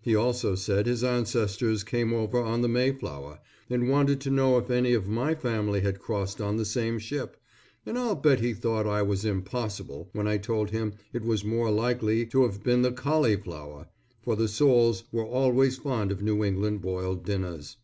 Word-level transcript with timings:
He 0.00 0.16
also 0.16 0.56
said 0.56 0.86
his 0.86 1.04
ancestors 1.04 1.84
came 1.84 2.12
over 2.12 2.40
on 2.42 2.60
the 2.60 2.66
Mayflower, 2.68 3.38
and 3.68 3.88
wanted 3.88 4.20
to 4.22 4.28
know 4.30 4.58
if 4.58 4.68
any 4.68 4.94
of 4.94 5.06
my 5.06 5.32
family 5.32 5.78
had 5.82 6.00
crossed 6.00 6.40
on 6.40 6.56
the 6.56 6.64
same 6.64 6.98
ship, 6.98 7.36
and 7.86 7.96
I'll 7.96 8.16
bet 8.16 8.40
he 8.40 8.52
thought 8.52 8.84
I 8.84 9.02
was 9.02 9.24
impossible 9.24 10.08
when 10.12 10.26
I 10.26 10.38
told 10.38 10.70
him 10.70 10.94
it 11.12 11.22
was 11.22 11.44
more 11.44 11.70
likely 11.70 12.26
to 12.26 12.42
have 12.42 12.64
been 12.64 12.82
the 12.82 12.90
Cauliflower, 12.90 13.86
for 14.24 14.34
the 14.34 14.48
Soules 14.48 15.04
were 15.12 15.24
always 15.24 15.76
fond 15.78 16.10
of 16.10 16.20
New 16.20 16.42
England 16.42 16.80
boiled 16.82 17.24
dinners. 17.24 17.76